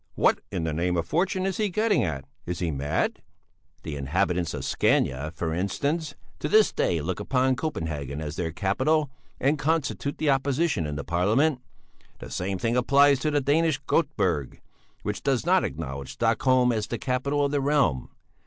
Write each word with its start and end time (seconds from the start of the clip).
"What 0.15 0.41
in 0.51 0.63
the 0.63 0.73
name 0.73 0.97
of 0.97 1.05
fortune 1.05 1.45
is 1.45 1.57
he 1.57 1.69
getting 1.69 2.03
at? 2.03 2.25
Is 2.47 2.57
he 2.57 2.71
mad?" 2.71 3.21
"The 3.83 3.95
inhabitants 3.95 4.55
of 4.55 4.65
Scania, 4.65 5.29
for 5.35 5.53
instance, 5.53 6.15
to 6.39 6.49
this 6.49 6.71
day 6.73 7.01
look 7.01 7.19
upon 7.19 7.55
Copenhagen 7.55 8.19
as 8.19 8.35
their 8.35 8.51
capital, 8.51 9.11
and 9.39 9.59
constitute 9.59 10.17
the 10.17 10.31
opposition 10.31 10.87
in 10.87 10.95
Parliament. 11.03 11.61
The 12.17 12.31
same 12.31 12.57
thing 12.57 12.75
applies 12.75 13.19
to 13.19 13.29
the 13.29 13.41
Danish 13.41 13.79
Göteborg, 13.85 14.59
which 15.03 15.21
does 15.21 15.45
not 15.45 15.63
acknowledge 15.63 16.13
Stockholm 16.13 16.71
as 16.71 16.87
the 16.87 16.97
capital 16.97 17.45
of 17.45 17.51
the 17.51 17.61
realm. 17.61 18.09